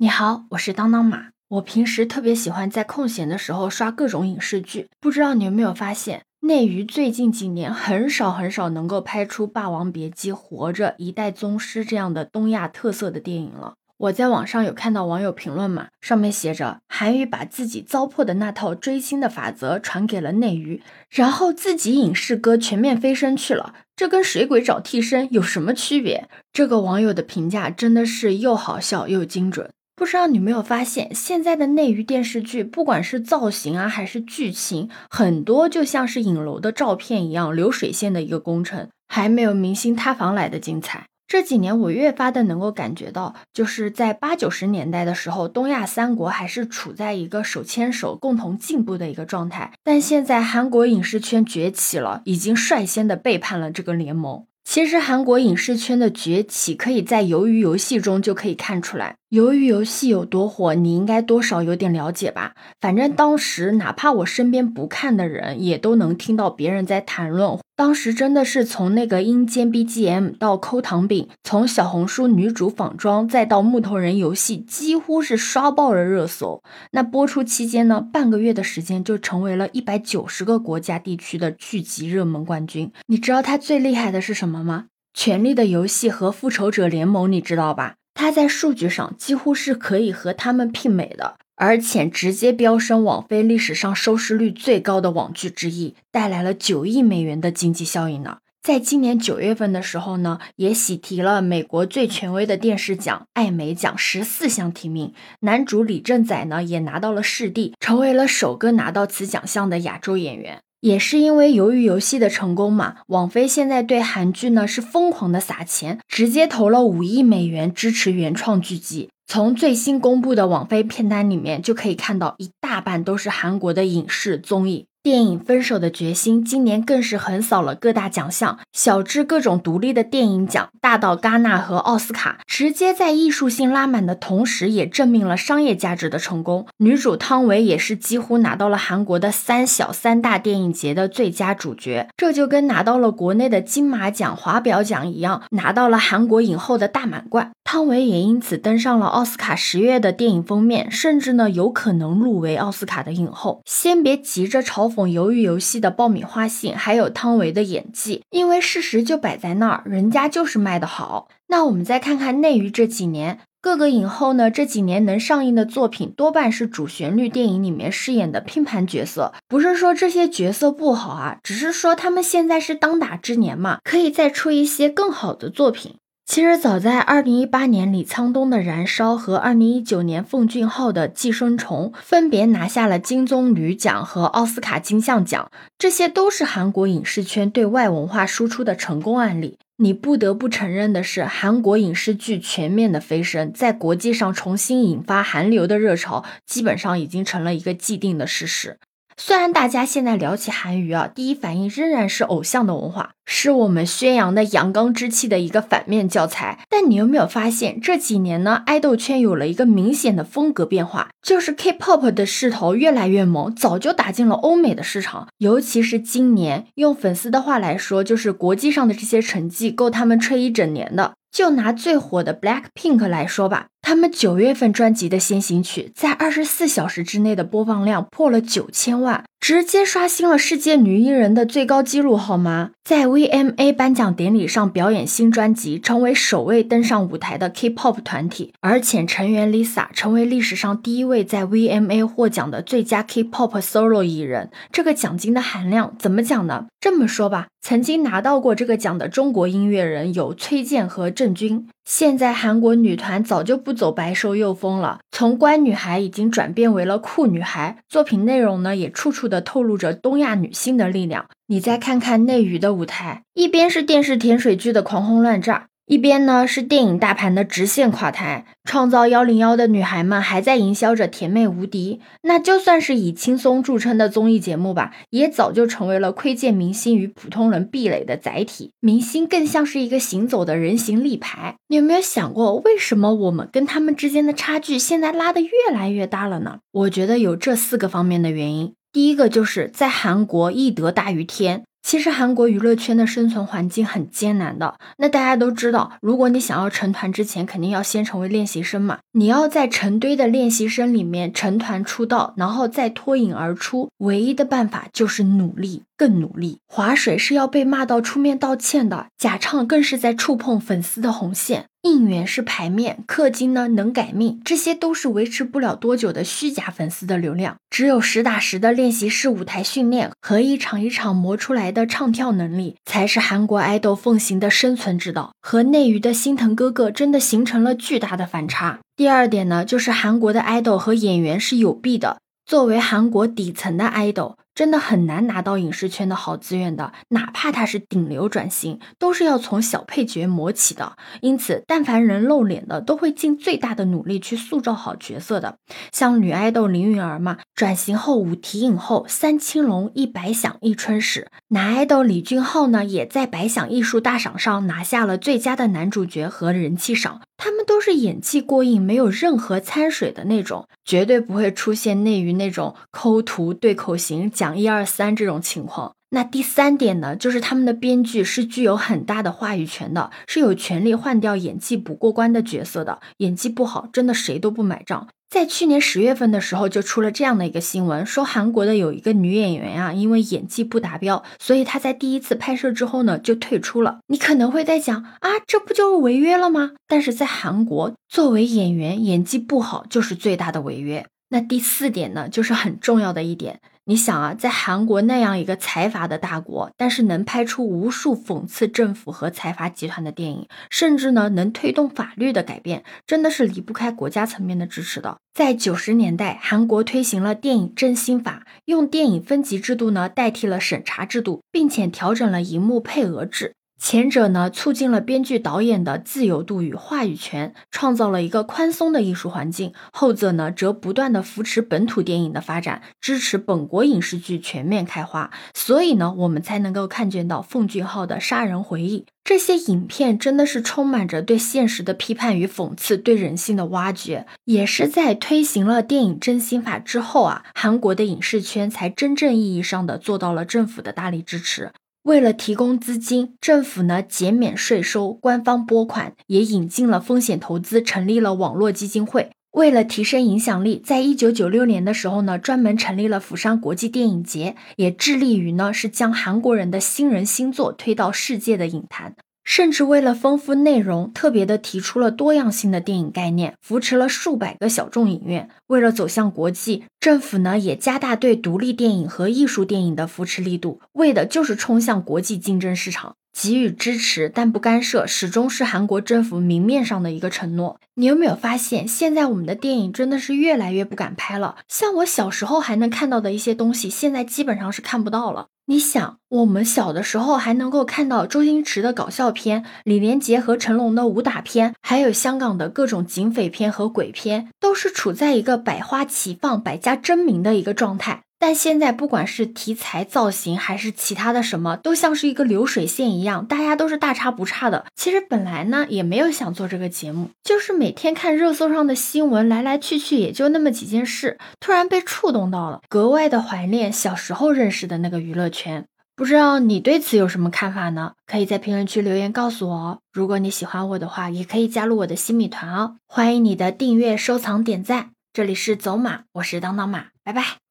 [0.00, 1.30] 你好，我是当当马。
[1.48, 13.74] 我平时特别喜欢在空闲的时候刷各种影视剧，不知道你有没有发现，内娱最近几年很少很少能够拍出《霸王别姬》《活着》《一代宗师》这样的东亚特色的电影了。
[13.96, 20.80] 我在网上有看到网友评论嘛，上面写着韩娱把自己糟粕的那套追星的法则传给了内娱，
[21.10, 26.28] 然后自己影视歌全面飞升去了，这跟水鬼找替身有什么区别？
[26.52, 29.68] 这个网友的评价真的是又好笑又精准。
[29.98, 41.06] 不知道你没有发现，现在的内娱电视剧，不管是造型啊，还是剧情，很多就像是影楼的照片一样，流水线的一个工程，还没有明星塌房来的精彩。
[41.26, 54.44] 这几年我越发的能够感觉到，就是在八九十年代的时候，东亚三国还是处在一个手牵手共同进步的一个状态，但现在韩国影视圈崛起了，已经率先的背叛了这个联盟。
[54.64, 59.12] 其实韩国影视圈的崛起，可以在《鱿鱼游戏》中就可以看出来。
[59.30, 62.54] 《鱿鱼游戏》有多火，你应该多少有点了解吧？
[62.80, 67.58] 反正当时，哪怕我身边不看的人，也都能听到别人在谈论。
[67.76, 76.62] 当时真的是从那个阴间 BGM 到抠糖饼，从小红书女主仿妆，再到木头人游戏，几乎是刷爆了热搜。
[76.92, 82.90] 那播出期间呢，半个月的时间就成为了一百九十个国家地区的剧集热门冠军。
[83.08, 84.86] 你知道它最厉害的是什么吗？
[85.20, 87.96] 《权力的游戏》和《复仇者联盟》，你知道吧？
[88.18, 91.36] 它在数据上几乎是可以和他们媲美的。
[91.60, 98.38] 而且直接飙升网飞历史上收视率最高的网剧之一，带来了九亿美元的经济效益呢。
[98.62, 110.60] 在今年九月份的时候呢，也喜提了美国最权威的电视奖艾美奖十四项提名，男主李正宰呢也拿到了视帝，成为了首个拿到此奖项的亚洲演员。
[110.80, 119.10] 也是因为由于游戏的成功嘛，网飞现在对韩剧呢是疯狂的撒钱，直接投了五亿美元支持原创剧集。
[119.26, 124.86] 从最新公布的网飞片单里面就可以看到，一大半都是韩国的影视综艺。
[125.00, 136.66] 电影《分手的决心》今年更是横扫了各大奖项，小至各种独立的电影奖，大到戛纳和奥斯卡，直接在艺术性拉满的同时，也证明了商业价值的成功。
[136.78, 147.52] 女主汤唯也是几乎拿到了韩国的三小三大电影节的最佳主角，这就跟拿到了国内的金马奖、华表奖一样，拿到了韩国影后的大满贯。
[147.62, 153.60] 汤唯也因此登上了奥斯卡十月的电影封面，甚至呢有可能入围奥斯卡的影后。
[153.66, 155.08] 先别急着嘲讽。
[155.08, 161.28] 鱿鱼游戏的爆米花性，还有汤唯的演技，因为事实就摆在那儿，人家就是卖的好。
[161.46, 169.32] 那我们再看看内娱这几年，各个影后呢，这几年能上映的作品多半是主旋律电影里面饰演的拼盘角色。
[169.48, 175.94] 不是说这些角色不好啊，只是说他们现在是当打之年嘛，可以再出一些更好的作品。
[176.28, 189.56] 其实早在二零一八年，李沧东的《燃烧》和二零一九年奉俊昊的《寄生虫》分别拿下了金棕榈奖和奥斯卡金像奖，这些都是韩国影视圈对外文化输出的成功案例。
[189.78, 198.76] 你不得不承认的是，韩国影视剧全面的飞升，在国际上重新引发韩流的热潮，基本上已经成了一个既定的事实。
[199.20, 206.60] 虽然大家现在聊起韩娱啊，第一反应仍然是偶像的文化，是我们宣扬的阳刚之气的一个反面教材。
[206.70, 215.26] 但你有没有发现，这几年呢，爱豆圈有了一个明显的风格变化，就是 K-pop 的势头越来越猛，早就打进了欧美的市场。
[215.38, 221.14] 尤其是今年，用粉丝的话来说，就是国际上的这些成绩够他们吹一整年的。
[221.30, 223.66] 就拿最火的 Black Pink 来说吧。
[223.88, 232.72] 他们九月份专辑的先行曲，在二十四小时之内的播放量破了九千万，直接刷新了世界女艺人的最高纪录，好吗？
[232.84, 244.50] 在 VMA 颁奖典礼上表演新专辑，成为首位登上舞台的 K-pop 团体，而且成员 Lisa 成为历史上第一位在 VMA 获奖的最佳 K-pop solo 艺人。
[244.70, 246.66] 这个奖金的含量怎么讲呢？
[246.78, 251.66] 这么说吧，曾经拿到过这个奖的中国音乐人有崔健和郑钧。
[251.84, 261.26] 现在韩国女团早就不走白瘦幼风了，从乖女孩已经转变为了酷女孩，作品内容呢也处处的透露着东亚女性的力量。
[261.46, 265.67] 你再看看内娱的舞台，一边是电视甜水剧的狂轰乱炸。
[265.88, 278.72] 一边呢是电影大盘的直线垮台，创造幺零幺的女孩们还在营销着甜妹无敌，那就算是以轻松著称的综艺节目吧，也早就成为了窥见明星与普通人壁垒的载体。
[278.80, 281.56] 明星更像是一个行走的人形立牌。
[281.68, 286.58] 你有没有想过，为什么我们跟他们之间的差距现在拉得越来越大了呢？
[286.70, 288.74] 我觉得有这四个方面的原因。
[288.92, 291.64] 第一个就是在韩国艺德大于天。
[291.88, 294.74] 其实韩国娱乐圈的生存环境很艰难的。
[294.98, 298.98] 那大家都知道，如果你想要成团之前，肯定要先成为练习生嘛。
[299.12, 306.60] 你要在成堆的练习生里面成团出道，然后再脱颖而出，唯一的办法就是努力，更努力。
[306.66, 311.66] 划水是要被骂到出面道歉的，假唱更是在触碰粉丝的红线。
[311.82, 317.56] 应援是牌面，氪金呢能改命，这些都是维持不了多久的虚假粉丝的流量。
[317.70, 325.32] 只有实打实的练习室舞台训练和一场一场磨出来的唱跳能力，才是韩国爱豆奉行的生存之道。
[325.40, 328.80] 和内娱的心疼哥哥真的形成了巨大的反差。
[328.96, 332.18] 第二点呢，就是韩国的爱豆和演员是有弊的。
[332.44, 334.36] 作为韩国底层的爱豆。
[334.58, 340.96] 真的很难拿到影视圈的好资源的，哪怕他是顶流转型，都是要从小配角磨起的。
[341.20, 345.58] 因此，但凡人露脸的，都会尽最大的努力去塑造好角色的。
[345.92, 351.28] 像女爱豆林允儿嘛，转型后五提影后，三青龙，一百响，一春史。
[351.50, 357.20] 男爱豆李俊昊呢，也在百想艺术大赏上拿下了最佳的男主角和人气赏。
[357.38, 364.58] 他们都是演技过硬，没有任何掺水的那种，绝对不会出现内娱那种抠图对口型讲。
[364.58, 372.98] 一二三这种情况，那第三点呢，就是他们的编剧是具有很大的话语权的，是有权利换掉演技不过关的角色的。
[373.18, 375.08] 演技不好，真的谁都不买账。
[375.30, 383.98] 在去年十月份的时候，就出了这样的一个新闻，说韩国的有一个女演员啊，因为演技不达标，所以她在第一次拍摄之后呢，就退出了。
[384.06, 386.72] 你可能会在想啊，这不就是违约了吗？
[386.86, 391.06] 但是在韩国，作为演员，演技不好就是最大的违约。
[391.28, 393.60] 那第四点呢，就是很重要的一点。
[393.90, 405.16] 你想啊，在韩国那样一个财阀的大国，但是能拍出无数讽刺政府和财阀集团的电影，甚至呢能推动法律的改变，真的是离不开国家层面的支持的。
[405.32, 413.54] 在九十年代，韩国推行了电影振兴法，用电影分级制度呢代替了审查制度，并且调整了银幕配额制。
[413.80, 425.30] 前者呢，促进了编剧导演的自由度与话语权，创造了一个宽松的艺术环境；后者呢，则不断的扶持本土电影的发展，支持本国影视剧全面开花。
[425.54, 434.26] 所以呢，我们才能够看见到奉俊昊的《杀人回忆》这些影片，真的是充满着对现实的批判与讽刺，对人性的挖掘。
[434.44, 441.70] 也是在推行了电影真心法之后啊，韩国的影视圈才真正意义上的做到了政府的大力支持。
[442.08, 449.28] 为了提供资金，政府呢减免税收，官方拨款，也引进了风险投资，成立了网络基金会。
[449.50, 459.14] 为了提升影响力，在一九九六年的时候呢，专门成立了釜山国际电影节，也致力于呢是将韩国人的新人新作推到世界的影坛。
[459.48, 465.48] 甚至为了丰富内容，特别的提出了多样性的电影概念，扶持了数百个小众影院。
[465.68, 473.14] 为了走向国际，政府呢也加大对独立电影和艺术电影的扶持力度，为的就是冲向国际竞争市场。
[473.32, 477.80] 给予支持但不干涉，始终是韩国政府明面上的一个承诺。
[477.94, 481.56] 你有没有发现，现在我们的电影真的是越来越不敢拍了？
[481.68, 485.46] 像我小时候还能看到的一些东西，现在基本上是看不到了。
[485.70, 498.22] 你想，我们小的时候还能够看到周星驰的搞笑片、李连杰和成龙的武打片，还有香港的各种警匪片和鬼片，都是处在一个百花齐放、百家争鸣的一个状态。
[498.38, 504.86] 但现在，不管是题材、造型，还是其他的什么，都像是一个流水线一样，大家都是大差不差的。
[504.94, 515.84] 其实本来呢，也没有想做这个节目，就是每天看热搜上的新闻，来来去去也就那么几件事，突然被触动到了，格外的怀念小时候认识的那个娱乐圈。
[516.14, 518.14] 不知道你对此有什么看法呢？
[518.26, 519.98] 可以在评论区留言告诉我哦。
[520.12, 522.96] 如果你喜欢我的话，也可以加入我的新米团哦。
[523.06, 525.10] 欢迎你的订阅、收藏、点赞。
[525.32, 527.67] 这里是走马，我是当当马，拜拜。